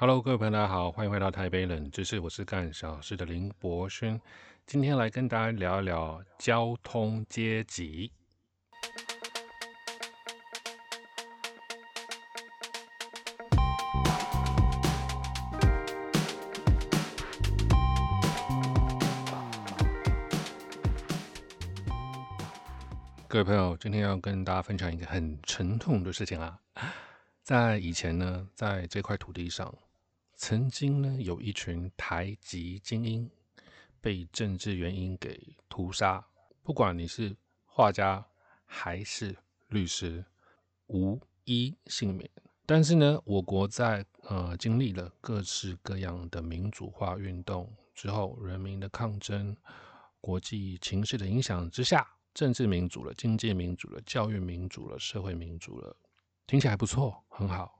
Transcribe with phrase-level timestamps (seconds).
[0.00, 4.18] Hello，各位朋友，大家好，欢迎回到台北冷知识，我是干小事的林博轩，
[4.64, 8.10] 今天来跟大家聊一聊交通阶级。
[23.28, 26.58] 各位朋友，今天要跟大家分享一个很沉痛的事情啊！
[27.42, 29.70] 在以前呢，在这块土地上，
[30.40, 33.30] 曾经呢有一群台籍精英
[34.00, 36.26] 被政治原因给屠杀。
[36.62, 37.36] 不管你是
[37.66, 38.26] 画家
[38.64, 39.36] 还是
[39.68, 40.24] 律师，
[40.86, 42.28] 无一幸免。
[42.64, 49.54] 但是呢，我国在呃经历了各式各样的民主化运动之后，人民的抗争，
[50.22, 52.08] 国际情势的影响之下。
[52.32, 55.94] 政治民主了，经济民主了，教育民主了，社会民主了，
[56.46, 57.79] 听起来不错，很好。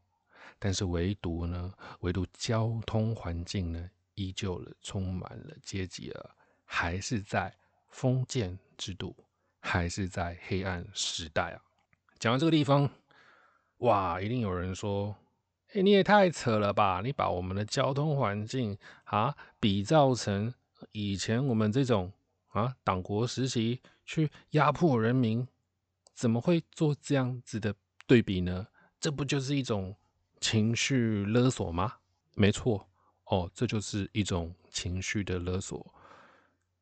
[0.59, 7.55] 但是唯独呢，唯独交通环境呢，依旧了充满了阶级了，还是在
[7.89, 9.17] 封建制度，
[9.61, 11.63] 还是在黑暗时代啊。
[12.19, 12.91] 讲到这个地方，
[13.79, 15.17] 哇，一定有人说
[15.73, 17.01] ：“哎，你也太扯了吧！
[17.05, 20.53] 你把我们的交通环境啊，比造成
[20.93, 22.13] 以前我们这种。”
[22.51, 25.47] 啊，党国时期去压迫人民，
[26.13, 27.73] 怎么会做这样子的
[28.09, 28.67] 对比呢？
[28.99, 29.95] 这不就是一种
[30.41, 31.93] 情绪勒索吗？
[32.35, 32.87] 没错，
[33.25, 35.95] 哦，这就是一种情绪的勒索。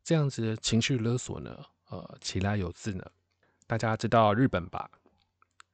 [0.05, 3.05] 这样子的情绪勒索呢，呃，其来有自呢。
[3.67, 4.91] 大家知道日本吧？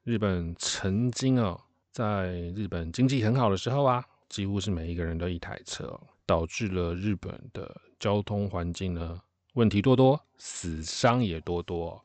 [0.02, 1.58] 日本曾经啊，
[1.92, 9.20] 在日本经济很好的时候啊，几乎是每一个人都一台车，导致了日本的交通环境呢。
[9.52, 12.04] 问题多多，死伤也多多，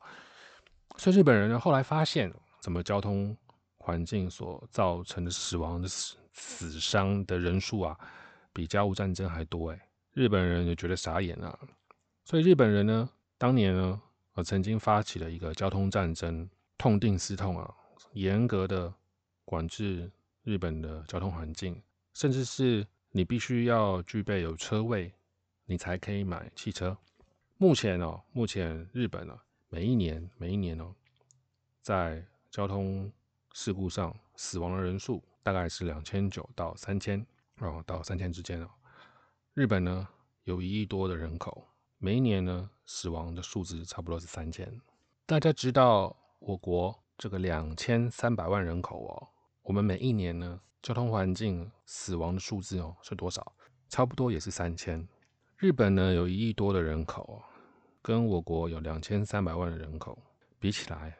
[0.97, 3.35] 所以日本人呢后来发现，怎么交通
[3.89, 7.97] 环境所造成的死亡的死死伤的人数啊，
[8.53, 11.57] 比甲午战争还多哎，日本人也觉得傻眼啊，
[12.23, 13.09] 所以日本人呢，
[13.39, 13.99] 当年呢，
[14.35, 16.47] 呃，曾经发起了一个交通战争，
[16.77, 17.73] 痛定思痛啊，
[18.13, 18.93] 严格的
[19.43, 20.11] 管制
[20.43, 21.81] 日本的交通环境，
[22.13, 25.11] 甚至是你必须要具备有车位，
[25.65, 26.95] 你才可以买汽车。
[27.57, 29.35] 目前哦，目前日本呢，
[29.67, 30.93] 每一年每一年哦，
[31.81, 33.11] 在交通
[33.53, 37.25] 事故上死亡的人数大概是两千九到三千
[37.59, 38.69] 哦，到三千之间哦。
[39.53, 40.07] 日本呢
[40.43, 41.67] 有一亿多的人口，
[41.97, 44.79] 每一年呢死亡的数字差不多是三千。
[45.25, 49.27] 大家知道我国这个两千三百万人口哦，
[49.63, 53.53] 我们每一年呢交通环境死亡的数字哦是多少？
[53.89, 55.07] 差不多也是三千。
[55.57, 57.41] 日本呢有一亿多的人口。
[58.01, 60.17] 跟我国有两千三百万的人口
[60.57, 61.17] 比起来，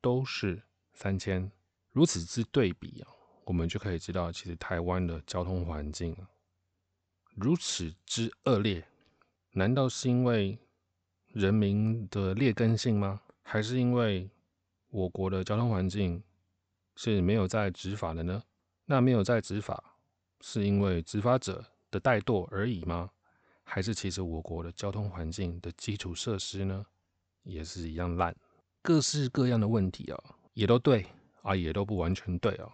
[0.00, 0.62] 都是
[0.94, 1.50] 三千。
[1.92, 3.08] 如此之对比啊，
[3.44, 6.16] 我们就可以知道，其实台湾的交通环境
[7.34, 8.86] 如此之恶劣，
[9.52, 10.58] 难道是因为
[11.28, 13.20] 人民的劣根性吗？
[13.42, 14.30] 还是因为
[14.88, 16.22] 我国的交通环境
[16.96, 18.42] 是没有在执法的呢？
[18.86, 19.96] 那没有在执法，
[20.40, 23.10] 是因为执法者的怠惰而已吗？
[23.64, 26.84] 还是其实我国的交通环境的基础设施呢，
[27.42, 28.34] 也是一样烂，
[28.82, 30.18] 各式各样的问题啊，
[30.52, 31.06] 也都对
[31.42, 32.68] 啊，也都不完全对啊。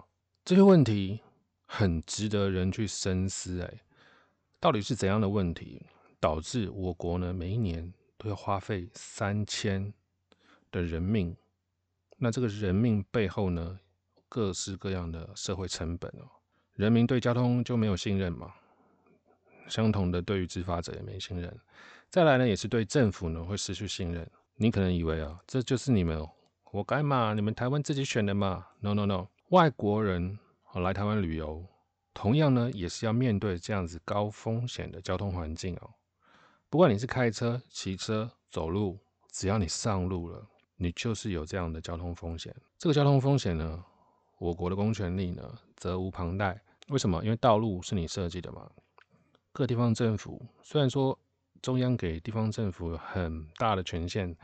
[0.44, 1.20] 这些问题
[1.66, 3.80] 很值得人去深思，哎，
[4.60, 5.82] 到底是怎样的问题
[6.20, 9.92] 导致我国呢每一年都要花费三千
[10.70, 11.36] 的人命？
[12.16, 13.78] 那这个人命背后呢，
[14.28, 16.28] 各式各样的社会成本哦，
[16.74, 18.54] 人民对交通就没有信任吗？
[19.68, 21.54] 相同的，对于执法者也没信任。
[22.08, 24.26] 再来呢，也是对政府呢会失去信任。
[24.56, 26.26] 你可能以为啊，这就是你们
[26.70, 28.66] 活该嘛，你们台湾自己选的嘛。
[28.80, 30.38] No No No，外国人
[30.74, 31.64] 来台湾旅游，
[32.12, 35.88] 同样呢也是要面对这样子高风险的交通环境哦。
[36.68, 38.98] 不管你是开车、骑车、走路，
[39.32, 40.46] 只要你上路了，
[40.76, 42.54] 你就是有这样的交通风险。
[42.76, 43.82] 这个交通风险呢，
[44.38, 45.42] 我国的公权力呢
[45.74, 46.60] 责无旁贷。
[46.88, 47.24] 为什么？
[47.24, 48.70] 因为道路是你设计的嘛。
[49.52, 51.19] 各地方政府虽然说
[51.62, 54.37] 中央给地方政府很大的权限，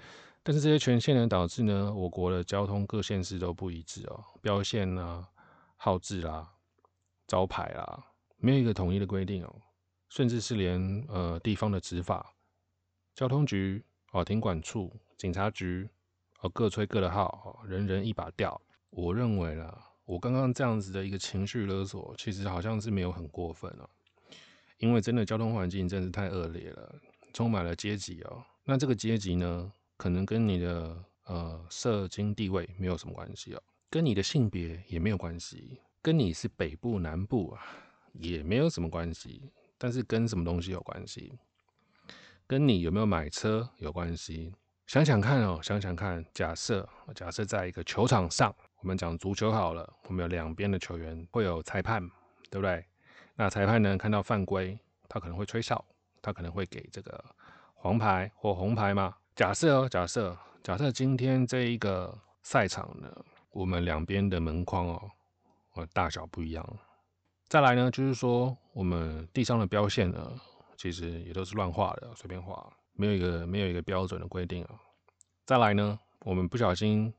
[0.46, 5.26] 但是这些权限呢，导致呢我国的交通各县市都不一致哦，标线啊、
[5.76, 6.52] 号志啦、
[7.26, 8.04] 招牌啦，
[8.36, 9.62] 没有一个统一的规定哦，
[10.10, 12.34] 甚至是连呃地方的执法，
[13.14, 13.82] 交通局
[14.12, 15.88] 哦、停管处、警察局
[16.40, 18.60] 哦各吹各的号，人人一把调。
[18.90, 23.88] 我认为啦，我刚刚这样子的一个情绪勒索，其实好像是没有很过分哦。
[24.76, 26.94] 因为真的交通环境真是太恶劣了，
[27.32, 28.44] 充满了阶级哦。
[28.64, 37.62] 那这个阶级呢，可能跟你的呃社经地位没有什么关系哦，跟你的性别也没有关系，跟你是北部南部啊
[38.12, 41.38] 也没有什么关系，但是跟什么东西有关系？
[42.46, 44.52] 跟你有没有买车有关系。
[44.86, 52.06] 想想看哦，想想看，假设假设在一个球场上，我们讲足球好了，我们有两边的球员会有裁判，
[52.50, 52.84] 对不对？
[53.34, 55.82] 那裁判呢，看到犯规，他可能会吹哨，
[56.20, 57.24] 他可能会给这个
[57.72, 59.16] 黄牌或红牌嘛。
[59.34, 63.12] 假设哦，假设假设今天这一个赛场呢，
[63.50, 65.10] 我们两边的门框哦，
[65.74, 66.64] 呃，大小不一样。
[67.48, 70.40] 再来呢，就是说我们地上的标线呢，
[70.76, 72.72] 其实也都是乱画的，随便画。
[72.92, 74.76] 没有一个没有一个标准的规定啊。
[75.44, 77.12] 再来呢，我们不小心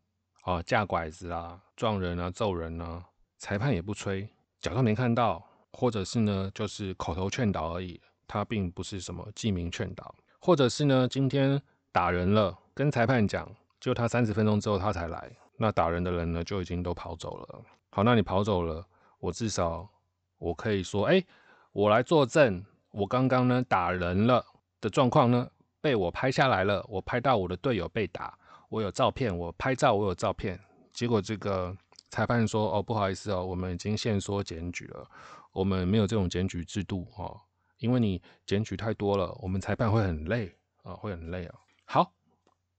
[0.43, 3.03] 啊架拐子啊、撞人啊、揍人啊，
[3.39, 4.25] 裁判也不吹，
[4.61, 11.61] 假装没看到，或者是呢就是口头劝导而已，他并不是什么记名劝导，或者是呢今天
[11.95, 13.49] 打人了，跟裁判讲，
[13.79, 17.61] 就他三十分钟之后他才来，那打人的人呢就已经都跑走了。
[17.89, 18.85] 好，那你跑走了，
[19.17, 19.89] 我至少
[20.37, 21.23] 我可以说，哎，
[21.71, 24.45] 我来作证，我刚刚呢打人了
[24.81, 25.49] 的状况呢。
[25.79, 28.37] 被我拍下来了，我拍到我的队友被打，
[28.67, 30.59] 我有照片，我拍照，我有照片。
[30.91, 31.73] 结果这个
[32.09, 35.07] 裁判说：“哦，不好意思哦，我们已经限缩检举了，
[35.53, 37.39] 我们没有这种检举制度哦，
[37.77, 40.53] 因为你检举太多了，我们裁判会很累
[40.83, 42.13] 啊，会很累啊。”好，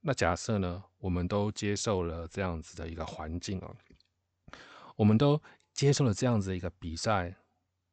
[0.00, 3.74] 那假设呢，我们都接受了这样子的一个环境啊，
[4.94, 5.40] 我们都
[5.72, 7.34] 接受了这样子的一个比赛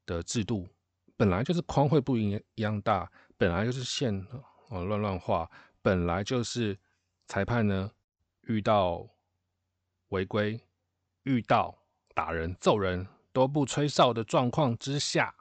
[0.05, 0.67] 的制度，
[1.15, 4.27] 本来就是框会不一样大，本来就是线。
[4.69, 5.51] 哦，乱乱画，
[5.83, 6.75] 本来就是
[7.27, 7.91] 裁判呢，
[8.43, 9.07] 遇到
[10.07, 10.59] 违规、
[11.23, 11.77] 遇到
[12.15, 15.35] 打人、揍人都不吹哨的状况之下，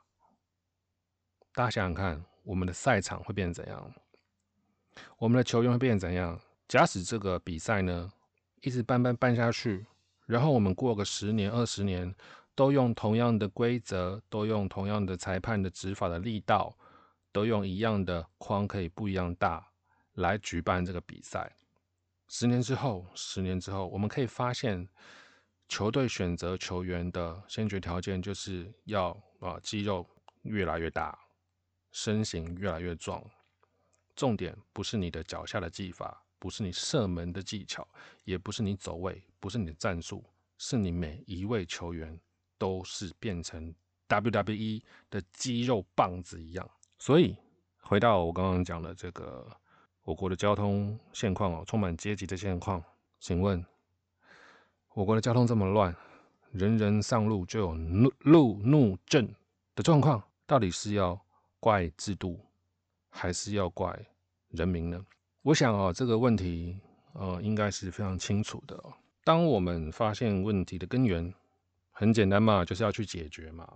[1.55, 3.95] 大家想想看，我们的赛场会变成怎样？
[5.19, 6.41] 我们的球员会变成怎样？
[6.69, 8.13] 假使这个比赛呢，
[8.61, 9.87] 一直办办办下去，
[10.27, 12.15] 然后我们过个十年、二十年，
[12.55, 16.77] 都用同样的规则，都用同样的裁判的执法的力道。
[17.35, 19.67] 都用一样的框，可以不一样大
[20.17, 21.57] 来举办这个比赛。
[22.29, 24.87] 十年之后，十年之后，我们可以发现，
[25.67, 30.07] 球队选择球员的先决条件就是要啊肌肉
[30.43, 31.19] 越来越大，
[31.91, 33.25] 身形越来越壮。
[34.15, 37.87] 重点不是你的脚下的技法，不是你射门的技巧，
[38.25, 40.25] 也不是你走位，不是你的战术，
[40.59, 42.19] 是你每一位球员
[42.59, 43.75] 都是变成
[44.09, 46.71] WWE 的肌肉棒子一样。
[46.99, 47.37] 所以，
[47.81, 49.47] 回到我刚刚讲的这个
[50.03, 52.83] 我国的交通现况哦，充满阶级的现况。
[53.19, 53.65] 请问，
[54.95, 55.97] 我国的交通这么乱，
[56.51, 59.33] 人人上路就有怒路怒症
[59.75, 61.19] 的状况，到底是要
[61.59, 62.39] 怪制度，
[63.15, 63.97] 还是要怪
[64.49, 65.05] 人民呢？
[65.43, 66.79] 我想啊，这个问题
[67.13, 68.83] 呃，应该是非常清楚的。
[69.23, 71.33] 当我们发现问题的根源，
[71.91, 73.69] 很简单嘛，就是要去解决嘛。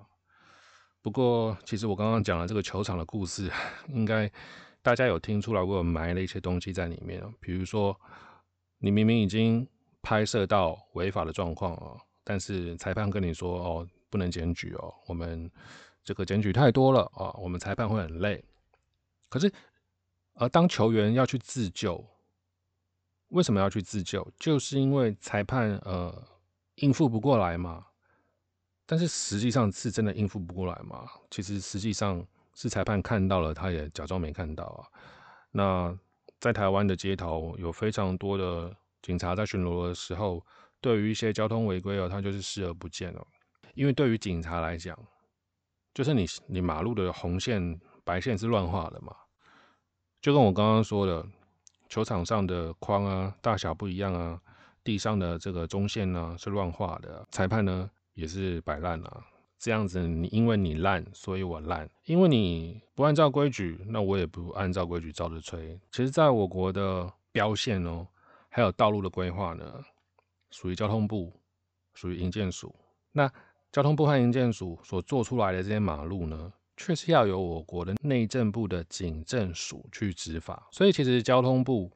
[1.03, 3.50] 不过，其实我刚刚讲了这个球场的故事，
[3.88, 4.31] 应该
[4.83, 7.94] 大家有听出来，我有埋了一些东西在里面比如说，
[8.79, 9.69] 你明明已经
[10.03, 15.50] 拍摄到违法的状况哦，但是裁判跟你说哦，不能检举哦，我们
[16.03, 18.43] 这个检举太多了啊，我们裁判会很累。
[19.28, 19.52] 可是，
[20.34, 22.05] 呃，当球员要去自救，
[23.28, 24.26] 为什么要去自救？
[24.38, 26.26] 就是因为裁判呃
[26.76, 27.87] 应付不过来嘛。
[28.88, 31.05] 但是实际上是真的应付不过来嘛？
[31.28, 32.25] 其实实际上
[32.55, 34.86] 是裁判看到了，他也假装没看到啊。
[35.51, 35.98] 那
[36.39, 38.72] 在台湾的街头有非常多的
[39.03, 40.41] 警察在巡逻的时候，
[40.81, 43.27] 对于一些交通违规哦，他就是视而不见了。
[43.74, 44.96] 因为对于警察来讲，
[45.93, 49.15] 就是你你马路的红线白线是乱画的嘛，
[50.22, 51.27] 就跟我刚刚说的，
[51.91, 54.41] 球场上的框啊大小不一样啊，
[54.82, 57.91] 地上的这个中线呢是乱画的，裁判呢。
[58.17, 59.25] 也是摆烂了，
[59.58, 65.79] 这样子你因为你烂，所以我烂；因为你不按照规矩，那我也不按照规矩照着吹。
[65.91, 68.08] 其实，在我国的标线哦，
[68.48, 69.84] 还有道路的规划呢，
[70.51, 71.31] 属于交通部，
[71.93, 72.75] 属于营建署。
[73.13, 73.31] 那
[73.70, 80.69] 交通部和营建署所做出来的这些马路呢，却是要由我国的内政部的警政署去执法。
[80.71, 81.91] 所以，其实交通部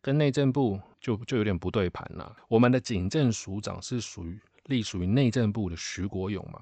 [0.00, 2.36] 跟内政部就就有点不对盘了。
[2.48, 4.38] 我们的警政署长是属于。
[4.68, 6.60] 隶属于内政部的徐国勇嘛，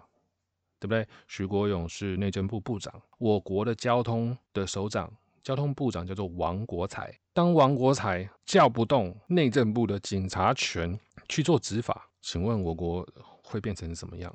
[0.79, 1.09] 对不对？
[1.27, 2.93] 徐国勇是内政部部长。
[3.17, 5.11] 我国的交通的首长，
[5.43, 7.19] 交通部长叫做王国才。
[7.33, 11.01] 当王国才叫不动内政部的警察权
[11.31, 13.09] 去做执法，请问我国
[13.43, 14.31] 会变成什么样？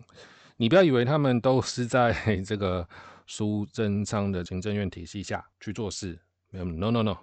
[0.57, 2.89] 你不要以为他们都是在 这个
[3.31, 6.19] 苏贞昌的行政院体系下去做事
[6.49, 7.15] ，，no no no。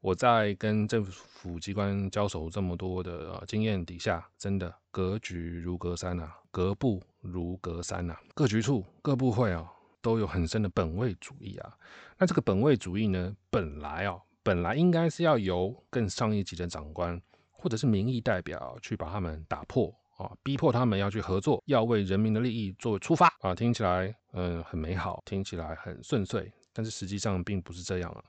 [0.00, 9.68] 我在跟政府机关交手这么多的经验底下，真的格局如隔山啊，格部如隔山啊，各局处、各部会啊，
[10.00, 11.76] 都有很深的本位主义啊。
[12.16, 23.54] 那这个本位主义呢，本来啊，本来应该是要由更上一级的长官或者是民意代表去把他们打破啊，逼迫他们要去合作，要为人民的利益作为出发啊。
[23.54, 28.22] 听起来嗯很美好，听起来很顺遂，但是实际上并不是这样啊。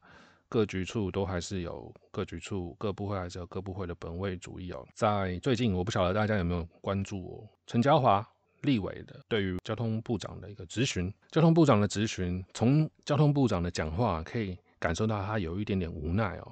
[0.48, 4.86] 各局处都还是有各局处、各部会还是有各部会的本位主义哦。
[4.93, 8.25] 在最近，我不晓得大家有没有关注哦，陈嘉华
[8.62, 16.51] 立委的对于交通部长的一个质询，交通部长的质询，从交通部长的讲话可以感受到他有一点点无奈哦，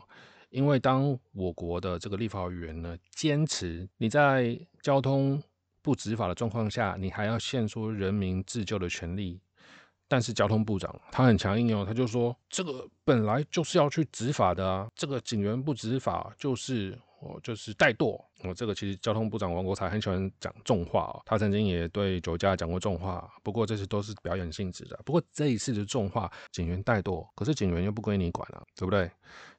[0.50, 5.42] 因为当我国的这个立法委员呢，坚持你在交通
[5.82, 9.40] 不执法的状况下，你还要限缩人民自救的权利。
[10.12, 18.54] 但是交通部长他很强硬哦，他就说这个本来就是要去执法的啊，这个警员不执法就是哦就是怠惰哦。
[18.54, 25.00] 这个其实交通部长王国才很喜欢讲重话哦，他曾经也对酒驾讲过重话，不过这些都是表演性质的。
[25.06, 29.10] 不过这一次的重话，警员怠惰，可是警员又不归你管啊，对不对？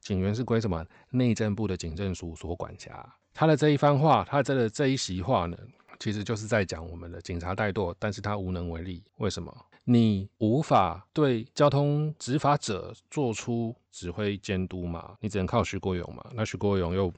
[0.01, 3.15] 警员是归什么内政部的警政署所管辖。
[3.33, 5.57] 他的这一番话，他的这一席话呢，
[5.99, 9.55] 其实就是在讲我们的警察怠惰，但是他无能为力，为什么？
[9.85, 15.17] 你无法对交通执法者做出指挥监督嘛？
[15.21, 16.25] 你只能靠徐国勇嘛？
[16.35, 17.13] 那徐国勇又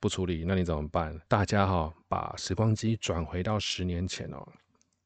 [0.00, 1.20] 不处理，那你怎么办？
[1.28, 4.44] 大家哈，把时光机转回到十年前哦。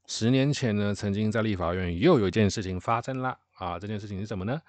[0.06, 3.78] 十年前呢，曾经在立法院又有一件事情发生啦啊。
[3.78, 4.62] 这件事情是什么呢？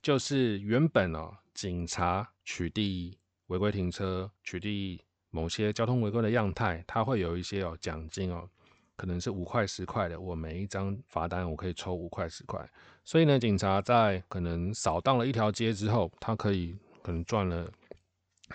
[0.00, 3.12] 就是原本哦，警察取缔
[3.48, 8.48] 违规停车、取缔某些交通违规的样态，他会有一些哦奖金哦。
[8.94, 12.64] 可能是五块十块的，我每一张罚单我可以抽五块十块，
[13.04, 17.68] 所以呢，警察在可能扫荡了一条街之后，他可以可能赚了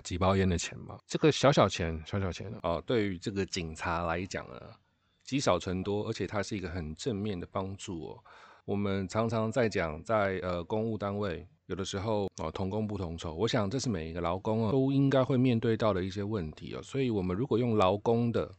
[0.03, 0.97] 几包烟的钱嘛。
[1.05, 4.59] 这个小小钱，小小钱哦，对于这个警察来讲呢，
[5.23, 8.23] 积少成多，而且它是一个很正面的帮助哦。
[8.65, 16.81] 我们常常在讲，在呃公务单位，有的时候哦同工不同酬，我想这是每一个劳工啊都应该会面对到的一些问题哦。
[16.81, 18.55] 所以，我们如果用劳工的。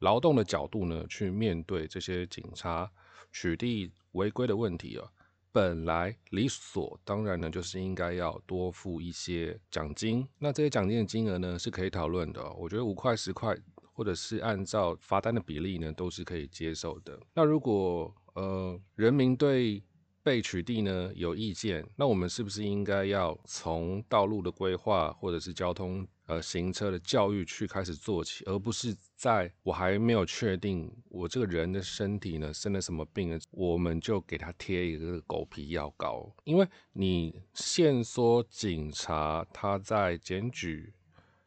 [0.00, 2.88] 劳动的角度呢，去面对这些警察
[3.32, 5.08] 取缔违规的问题啊，
[5.56, 10.28] 本来理所当然呢，就是应该要多付一些奖金。
[10.38, 12.52] 那这些奖金的金额呢，是可以讨论的。
[12.52, 13.56] 我觉得五块、十块，
[13.94, 17.18] 或者是按照罚单的比例呢，都是可以接受的。
[17.32, 19.82] 那如果呃，人民对
[20.22, 26.06] 被取缔呢有意见，那我们是不是应该要从道路的规划，或者是交通？
[26.26, 36.28] 呃，行车的教育去开始做起，而不是在我还没有确定我这个人的身体呢生了什么病了，我们就给他贴一个狗皮药膏。
[36.42, 40.92] 因为你限缩警察他在检举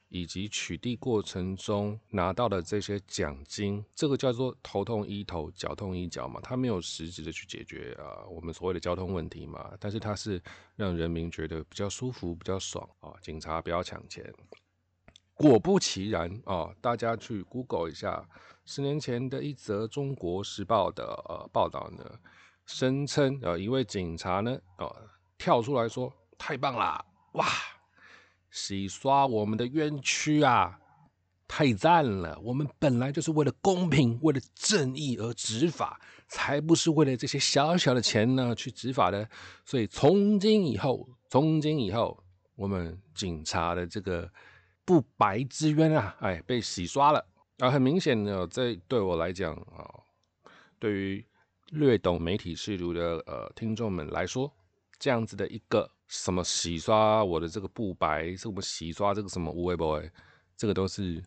[0.08, 10.42] 以及取缔过程中拿到的这些奖金，这个叫做头痛医头，脚痛医脚嘛，他没有实质的去解决啊我们所谓的交通问题嘛，但是他是
[10.78, 14.34] 让人民觉得比较舒服、比较爽啊，警察不要抢钱。
[15.40, 16.70] 果不其然啊！
[16.82, 18.28] 大家去 Google 一下
[18.66, 22.04] 十年前的一则《中国时报》的呃报道呢，
[22.66, 24.94] 声称呃一位警察呢呃
[25.38, 27.06] 跳出来说：“太棒啦，
[27.36, 27.46] 哇，
[28.52, 30.78] 洗刷我们的冤屈啊，
[31.48, 32.38] 太赞了！
[32.42, 39.26] 我们本来就是为了公平、为了正义而执法，才不是为了这些小小的钱呢去执法的。
[39.64, 42.22] 所以从今以后，从今以后，
[42.58, 44.30] 我们警察的这个。”
[44.90, 46.16] 不白之冤啊！
[46.20, 47.24] 哎，被洗刷了
[47.60, 47.70] 啊！
[47.70, 49.86] 很明显呢，这对我来讲啊，
[50.80, 51.26] 对于
[51.68, 54.52] 略懂媒体事读的呃听众们来说，
[54.98, 60.10] 这样子的一个什么洗刷我的这个不白，什么洗刷这个什么无为 boy，
[60.58, 61.24] 这个都是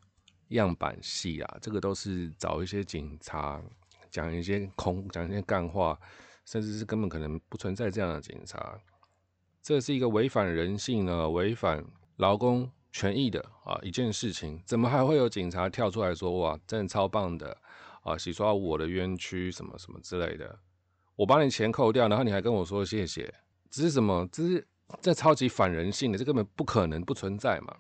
[0.48, 1.58] 样板戏啊！
[1.62, 3.62] 这个都是找一些警察
[4.10, 5.96] 讲一些空，讲一些干话，
[6.46, 8.76] 甚至是根本可能不存在这样的警察。
[9.62, 11.84] 这是一个违反人性呢，违反
[12.16, 12.68] 劳工。
[12.92, 17.56] 权益的啊一件事情，怎么还会有警察跳出来说哇，真的超棒的
[18.02, 20.58] 啊，洗刷我的冤屈什么什么之类的，
[21.16, 23.32] 我把你钱扣掉，然后你还跟我说谢谢，
[23.70, 24.28] 这是什么？
[24.30, 24.66] 这是
[25.00, 27.74] 这超级反人性的，这根本不可能不存在嘛。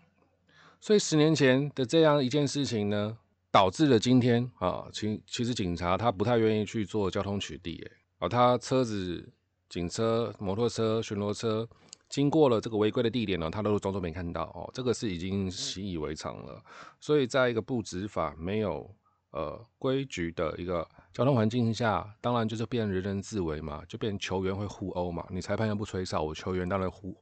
[0.80, 3.18] 所以十年前的这样一件事情呢，
[3.50, 9.30] 导致了今天啊，其其实警察他不太愿意去做交通取缔，哎，啊，他车子、
[9.68, 11.68] 警车、摩托车、巡逻车。
[12.12, 16.62] 经过了这个违规的地点呢，他都装作没看到哦，这个是已经习以为常了。
[17.00, 18.94] 所以在一个不执法、没有
[19.30, 25.26] 呃规矩的一个交通环境下，当然就是变人人自危嘛，就变球员会互殴嘛。
[25.30, 27.16] 你裁判又不吹哨，我球员当然互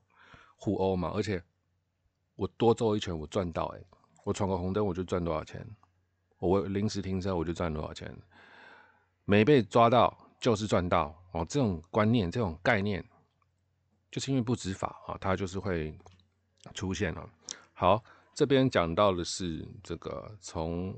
[0.57, 1.13] 互殴嘛。
[1.15, 1.41] 而且
[2.35, 3.81] 我多揍一拳，我赚到哎，
[4.25, 5.65] 我闯个红灯我就赚多少钱，
[6.41, 8.13] 我临时停车我就赚多少钱，
[9.25, 13.05] 没被抓到就是赚到哦，这种观念、这种概念，
[14.11, 15.97] 就是因为不执法啊，它就是会
[16.75, 17.29] 出现了。
[17.73, 18.03] 好，
[18.35, 20.95] 这边讲到的是这个从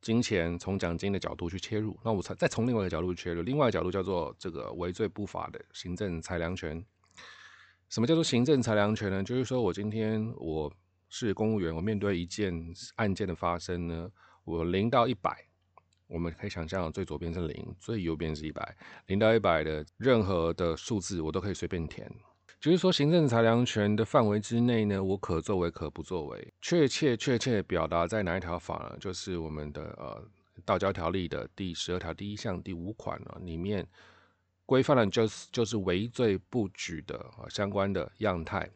[0.00, 6.84] 金钱、从奖金的角度去切入，那我再再从另外一个角度切入，另外一个角度叫做这个违罪不法的行政裁量权。
[7.88, 9.22] 什么叫做行政裁量权呢？
[9.22, 10.72] 就是说我今天我
[11.08, 12.52] 是公务员，我面对一件
[12.96, 14.10] 案件的发生呢，
[14.44, 15.46] 我零到一百。
[16.06, 22.10] 我们可以想象，最左边是零，最右边是一百，零到一百的任何的数字，我都可以随便填。
[22.60, 26.54] 就是说，行政裁量权的范围之内呢，我可作为，可不作为。
[26.62, 28.96] 确切确切表达在哪一条法呢？
[28.98, 30.26] 就是我们的呃
[30.64, 33.86] 《道交条例》的第十二条第一项第五款呢，里面
[34.64, 38.70] 规范了就是就是违罪不举的啊相关的样态。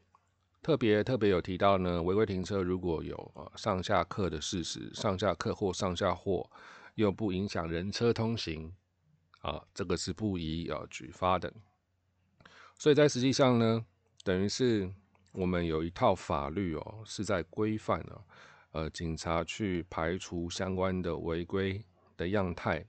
[0.60, 6.50] 特别特别有提到呢，违规停车如果有呃上下客的事实，上下客或上下货。
[6.98, 8.74] 又不影响人车通行
[9.42, 11.52] 啊，这个是不宜啊举发的。
[12.76, 13.86] 所以在实际上呢，
[14.24, 14.92] 等于是
[15.30, 18.24] 我们有一套法律哦，是在规范了，
[18.72, 21.84] 呃，警察去排除相关的违规
[22.16, 22.84] 的样态，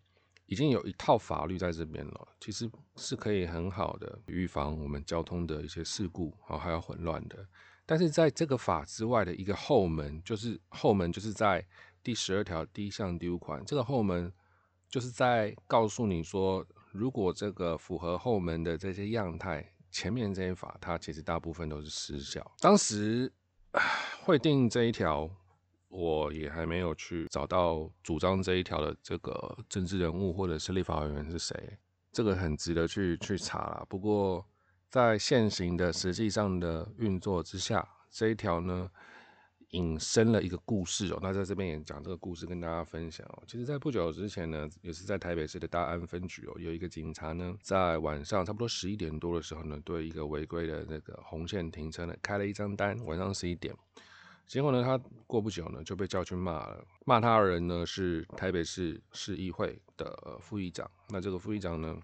[0.48, 7.48] 已经有一套法律在这边了，其实是可以很好的预防我们交通的一些事故啊，还有混乱的。
[7.86, 11.64] 但是在这个法之外的一个后门，就是后门就是在。
[12.02, 14.32] 第十二条第一项第五款，这个后门
[14.90, 22.52] 就是在告诉你说，如果这个符合后门的这些样态，前面这些法它其实大部分都是失效。
[22.60, 23.32] 当时
[24.24, 25.30] 会定这一条，
[25.90, 31.78] 我也还没有去找到主张这一条的这个政治人物或者是立法委员是谁，
[32.12, 33.86] 这个很值得去去查了。
[33.90, 34.46] 不过
[34.90, 38.90] 在现行的实际上的运作之下，这一条呢。
[39.72, 43.44] 引申了一个故事哦，那在这边也讲这个故事跟大家分享哦。
[43.46, 52.98] 其实，在不久之前呢，也是在台北市的大安分局哦，有一个警察呢，在晚上差不多十一点多的时候呢，对一个违规的那个红线停车呢，开了一张单。
[53.06, 53.76] 晚上十一点，
[54.48, 56.84] 结果呢，他过不久呢就被叫去骂了。
[57.06, 60.90] 骂他的人呢是台北市市议会的副议长。
[61.10, 61.96] 那这个副议长呢，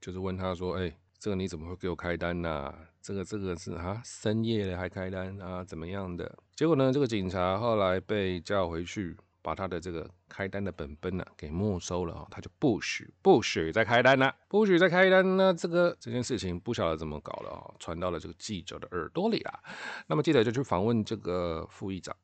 [0.00, 0.94] 就是问他说：“哎。”
[1.24, 2.70] 这个你怎么会给我开单呢？
[3.00, 6.30] 这个这个是啊，深夜了还开单啊，怎么样的？
[6.54, 15.54] 结果呢，这个警察后来被叫回去，把他的这个开单的本本呢给没收了啊，他就不许不许再开单了，不许再开单呢。
[15.54, 19.60] 这个这件事情不晓得怎么搞了啊，传到了这个记者的耳朵里了。
[20.06, 22.14] 那么记者就去访问这个副议长。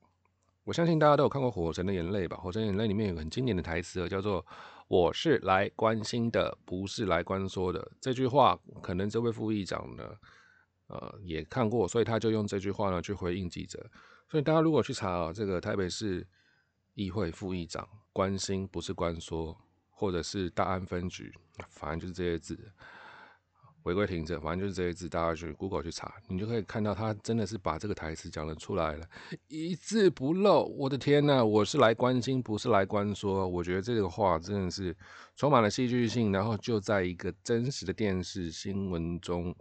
[0.65, 2.37] 我相信大家都有看过《火神的眼泪》吧？
[2.39, 4.45] 《火神眼泪》里面有个很经典的台词，叫做。
[4.91, 7.93] 我是来关心的，不是来关说的。
[8.01, 10.05] 这句话可能这位副议长呢，
[10.89, 13.89] 呃，也看过，所以他就用这句话呢去回应记者。
[14.29, 16.27] 所以大家如果去查啊，这个台北市
[16.95, 19.57] 议会副议长关心不是关说，
[19.91, 21.33] 或者是大安分局，
[21.69, 22.59] 反正就是这些字。
[23.85, 29.07] 违规停车，反正就是这些字，大家去 Google 去查，你就可以看到他真的是把这个台词讲了出来了，
[29.49, 30.65] 一字不漏。
[30.65, 33.49] 我的天呐，我是来关心，不是来关说。
[33.49, 34.95] 我觉得这个话真的是
[35.35, 39.55] 充满了戏剧性，然后就在一个真实的电视新闻中，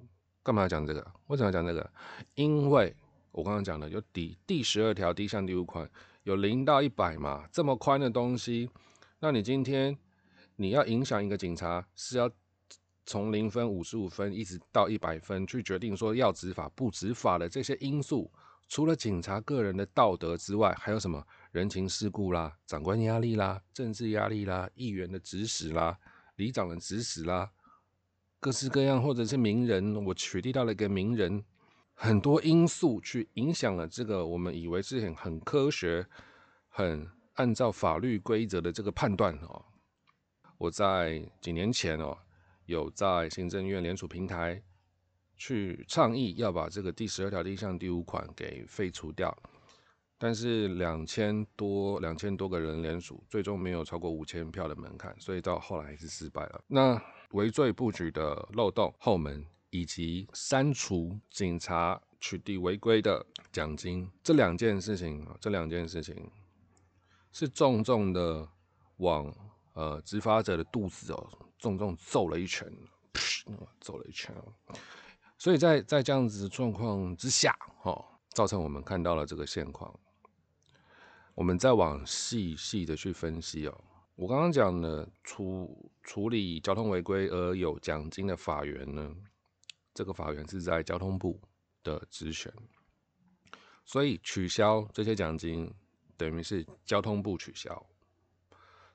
[0.43, 0.99] 干嘛要讲这个？
[1.27, 1.89] 为什么要讲这个？
[2.35, 2.93] 因为
[3.31, 5.89] 我刚刚讲的有第第十二条第一项第五款
[6.23, 8.69] 有零到一百嘛，这么宽的东西，
[9.21, 9.97] 那你今天
[10.57, 12.29] 你要影响一个警察是要。
[13.09, 18.31] 从零分、五十五分一直到一百分，去决定说要执法不执法的这些因素，
[18.67, 25.97] 除了警察个人的道德之外，还有什么人情世故啦、长官压力啦、政治压力啦、议员的指使啦、
[26.35, 27.49] 里长的指使啦，
[28.39, 31.43] 各式各样，或者是名人，我取缔到了一个名人，
[31.95, 36.05] 很多因素去影响了这个我们以为是很很科学、
[36.67, 39.65] 很按照法律规则的这个判断哦。
[40.59, 42.15] 我在几年前哦。
[42.69, 44.61] 有在行政院联署平台
[45.35, 49.35] 去倡议要把这个第十二条第一项第五款给废除掉，
[50.19, 56.63] 但是两千多两千多个人联署，最终没有超过五千票的门槛，所以到后来还是失败了。
[56.67, 57.01] 那
[57.31, 66.29] 围罪不举的漏洞后门，以及删除警察取缔违规的奖金这两件事情，这两件事情
[67.31, 68.47] 是重重的
[68.97, 69.33] 往
[69.79, 71.29] 呃执法者的肚子哦。
[71.59, 72.71] 重重揍了一拳，
[73.81, 74.33] 揍了一拳
[75.37, 77.93] 所以在在这样子状况之下，哈，
[78.29, 79.93] 造成我们看到了这个现况。
[81.35, 83.83] 我们再往细细的去分析哦，
[84.15, 89.13] 我刚刚讲的处处理交通违规而有奖金的法源呢，
[89.93, 91.41] 这个法源是在交通部
[91.83, 92.53] 的职权，
[93.83, 95.73] 所以取消这些奖金，
[96.15, 97.85] 等于是交通部取消。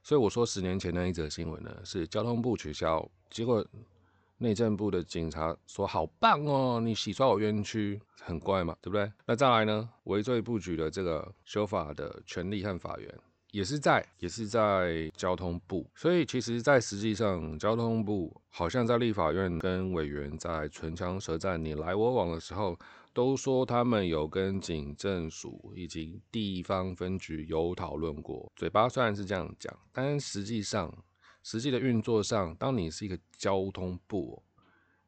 [0.05, 3.67] 所以我说，十年前那一则新闻呢，是交通部取消，结果
[4.37, 9.11] 内政部的警察说好棒哦，你洗刷我冤屈，很怪嘛，对不对？
[9.25, 13.19] 那再来呢，围罪不举的这个修法的权利和法源。
[13.55, 22.77] 也是在，也是在交通部，所以其实，在实际上，交通部好像在立法院跟委员在唇枪舌战、你来我往的时候，
[23.13, 28.51] 都说他们有跟警政署以及地方分局有讨论过。
[28.57, 30.93] 嘴巴虽然是这样讲，但实际上，
[31.45, 34.43] 实际的运作上，当你是一个交通部，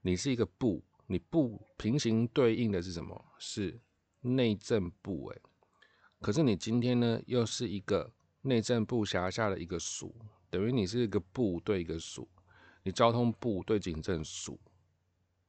[0.02, 3.24] 你是一个部，你部平行对应的是什么？
[3.40, 3.80] 是
[4.20, 5.42] 内政部，诶，
[6.20, 8.12] 可是你今天呢，又是一个。
[8.46, 10.14] 内政部辖下的一个署，
[10.48, 12.26] 等于你是一个部对一个署，
[12.82, 14.58] 你交通部对警政署，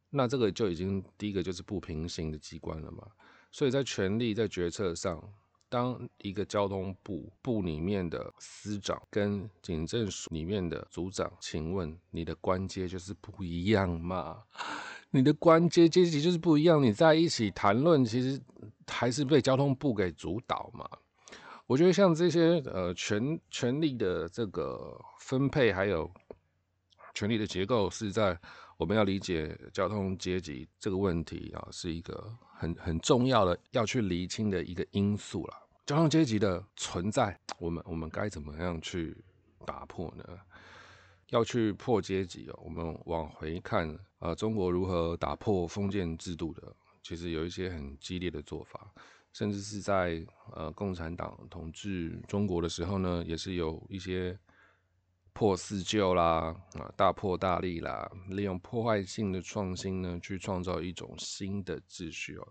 [0.10, 3.07] 那这个就已经第一个就是不平行的机关了嘛。
[3.51, 5.21] 所以在权力在决策上，
[5.69, 14.43] 当一个交通部部里面的司长跟警政署里面的组长，请问你的官阶就是不一样嘛？
[15.12, 18.41] 你的官阶阶级就是不一样，你在一起谈论，其实
[18.86, 20.88] 还是被交通部给主导嘛。
[21.67, 26.10] 我觉得像这些呃权权力的这个分配，还有
[27.13, 28.39] 权力的结构，是在
[28.77, 35.53] 我们要理解交通阶级这个问题啊，是一个很很重要的要去厘清的一个因素了。
[35.86, 39.17] 交通阶级的存在，我们我们该怎么样去
[39.65, 40.23] 打破呢？
[41.32, 48.89] 要去破阶级哦，我们往回看啊，中国如何打破封建制度的，其实有一些很激烈的做法。
[49.33, 54.37] 甚至是在呃共产党统治中国的时候呢，也是有一些
[55.33, 62.47] 破四旧啦，啊大破大立啦，利用破坏性的创新呢，去创造一种新的秩序哦。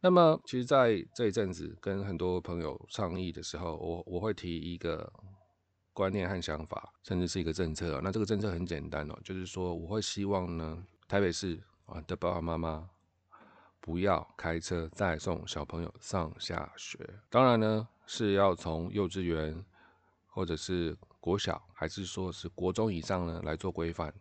[0.00, 5.12] 那么，其实在这一阵子跟很多朋友倡议的时候，我我会提一个
[5.92, 8.00] 观念和想法，甚至是一个政策。
[8.02, 12.90] 那这个政策很简单哦，就是说我会希望呢，台北市啊的爸爸妈妈。
[13.86, 16.98] 不要开车再送小朋友上下学。
[17.30, 19.64] 当然呢，是要从幼稚园
[20.26, 24.12] 或者是国小，还是说是国中以上呢来做规范？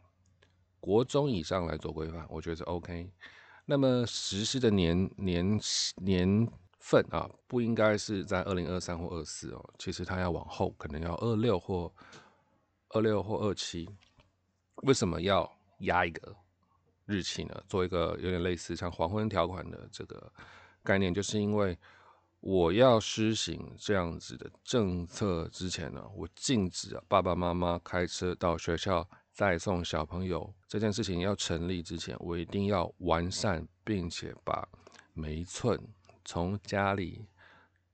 [0.79, 3.11] 国中以上来做规范，我觉得是 OK。
[3.65, 5.59] 那么实施的年年
[5.95, 6.47] 年
[6.77, 11.91] 份啊，不应该是在二零二三或二四哦，其实它要往后，可能要二六或
[12.89, 13.89] 二六或二七。
[14.83, 16.35] 为什么要压一个？
[17.05, 17.63] 日期呢？
[17.67, 20.31] 做一个有点类似像黄昏条款的这个
[20.83, 21.77] 概念，就是因为
[22.39, 34.67] 我要施行这样子的政策之前呢，我禁止爸爸妈妈开车到学校再送小朋友这件事情要成立之前，我一定要完善，并且把
[35.13, 35.79] 每一寸
[36.23, 37.25] 从家里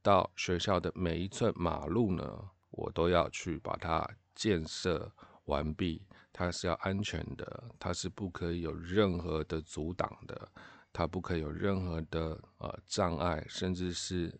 [0.01, 5.11] 到学校的每一寸马路呢，我都要去把它建设
[5.45, 6.05] 完毕。
[6.33, 10.49] 它是要安全的，它是不可以有任何的阻挡的，
[10.93, 14.33] 它不可以有任何的呃障碍，甚至是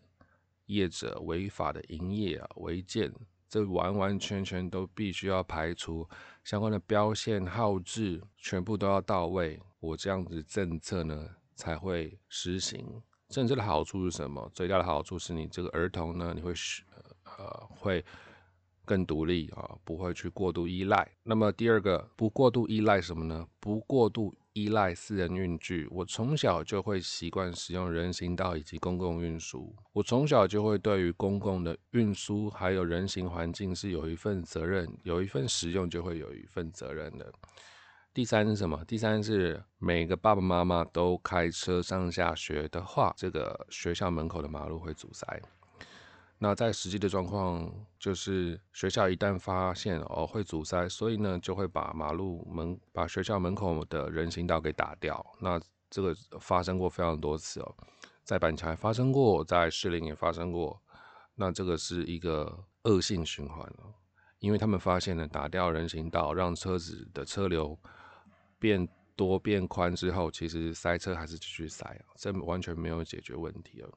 [0.66, 3.12] 业者违法的营业啊违建，
[3.48, 6.08] 这完完全全都必须要排除
[6.42, 13.02] 相关的标线号志，全部都要到位，我这样子政策呢才会实行。
[13.28, 14.50] 政策的好处是什么？
[14.54, 16.52] 最大的好处是你这个儿童呢，你会
[17.24, 18.04] 呃会。
[18.92, 21.10] 更独立啊，不会去过度依赖。
[21.22, 23.46] 那么第二个，不过度依赖什么呢？
[23.58, 25.88] 不过度依赖私人运具。
[25.90, 29.74] 我从小就会习惯使用人行道以及公共运输。
[29.94, 37.32] 我从小就会对于公共的运输还有人行环境是有一份责任，有一份使用就会有一份责任的。
[38.12, 38.84] 第三是什么？
[38.84, 45.40] 第三是每个爸爸妈妈都开车上下学的话，这个学校门口的马路会阻塞。
[46.44, 55.24] 那在实际的状况，就是学校一旦发现哦会阻塞，所以呢就会把马路门、把学校门口的人行道给打掉。
[55.38, 57.72] 那这个发生过非常多次哦，
[58.24, 60.82] 在板桥也发生过，在士林也发生过。
[61.36, 63.94] 那这个是一个恶性循环哦，
[64.40, 67.78] 因为他们发现了打掉人行道，让车子的车流
[68.58, 73.88] 变多变宽之后，其实塞车还是继续塞啊，这完全没有解决问题哦。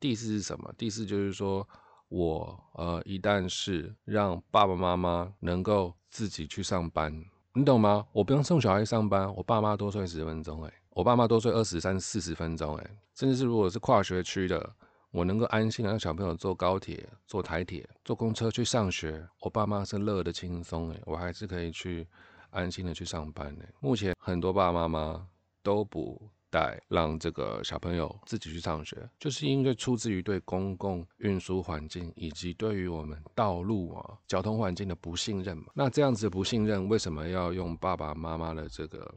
[0.00, 0.72] 第四是什么？
[0.78, 1.68] 第四就是说，
[2.08, 8.06] 我呃，一旦是让爸爸妈妈能够自己去上班，你懂吗？
[8.12, 14.74] 我不用送小孩上班，我爸妈多睡十分钟，哎，我爸妈多睡二十三四十分钟，哎，甚至是如果是跨学区的，
[15.10, 22.08] 我能够安心的让小朋友坐高铁、坐台铁、坐公车去上学，我爸妈是乐得轻松，哎，我还是可以去
[22.50, 23.68] 安心的去上班，哎。
[23.80, 25.28] 目前很多爸爸妈妈
[25.62, 35.66] 都不代让这个小朋友自己去上学，就是因为出自于对公共运输环境以及对于我们道路啊交通环境的不信任嘛。
[35.74, 39.14] 那这样子的不信任，为什么要用爸爸妈妈的这个？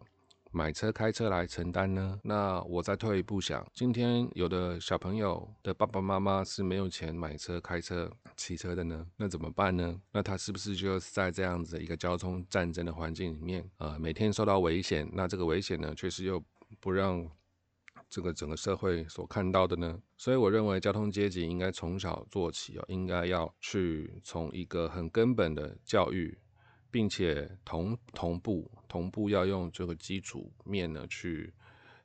[0.55, 2.19] 买车开车来承担呢？
[2.21, 9.99] 那我再退一步想，今天有的小朋友的爸爸妈妈是没有钱买车开车骑车的呢，那怎么办呢？
[10.11, 15.09] 那他是不是就是在这样子一个交通战争的环境里面，呃，每天受到危险？
[15.11, 16.39] 那这个危险呢，确实又
[16.79, 17.29] 不让
[18.09, 20.01] 这个整个社会所看到的呢？
[20.17, 26.37] 所以我认为交通阶级应该从小做起哦，应该要去从一个很根本的教育。
[26.93, 31.51] 并且同同步同步要用这个基础面呢去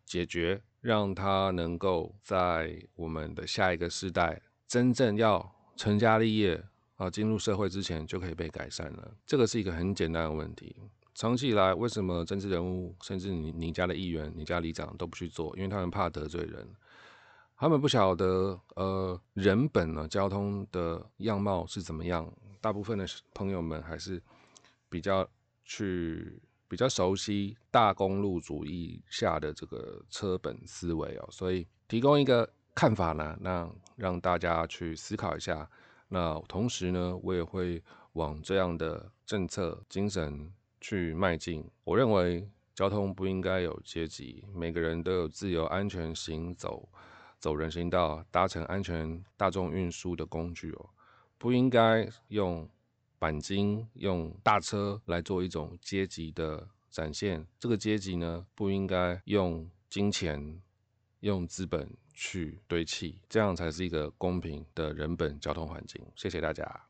[0.07, 6.65] 解决，让他能够在我们的下一个世代真正要成家立业
[6.97, 9.15] 啊进入社会之前就可以被改善了。
[9.27, 10.75] 这个是一个很简单的问题。
[11.19, 15.53] 长期以来，为什么政治人物甚至你你家的议员、你家里长都不去做？
[15.57, 16.65] 因为他们怕得罪人，
[17.57, 22.33] 他们不晓得呃人本呢交通的样貌是怎么样。
[22.61, 23.05] 大部分的
[23.35, 24.23] 朋友们还是。
[24.91, 25.29] 比较
[25.67, 35.69] 去比较熟悉大公路主义下的这个车本思维哦，所以提供一个看法呢，那让大家去思考一下。
[36.09, 41.65] 那同时呢，我也会往这样的政策精神去迈进。
[41.85, 46.89] 我认为交通不应该有阶级，每个人都有自由安全行走，
[47.39, 50.91] 走人行道，搭乘安全大众运输的工具哦，
[51.37, 52.69] 不应该用。
[53.21, 60.63] 钣金用大车来做一种阶级的展现，这个阶级呢不应该用金钱、
[61.19, 66.01] 用资本去堆砌，这样才是一个公平的人本交通环境。
[66.15, 66.88] 谢谢大家。